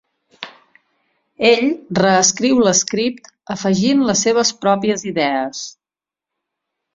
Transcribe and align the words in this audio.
Ell 1.49 1.67
reescriu 1.99 2.61
l'script 2.69 3.29
afegint 3.57 4.03
les 4.09 4.25
seves 4.29 4.53
pròpies 4.65 5.05
idees. 5.13 5.61